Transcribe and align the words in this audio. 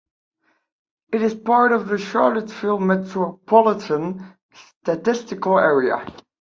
It 1.13 1.21
is 1.21 1.35
part 1.35 1.71
of 1.71 1.87
the 1.87 1.99
Charlottesville 1.99 2.79
Metropolitan 2.79 4.33
Statistical 4.83 5.59
Area. 5.59 6.03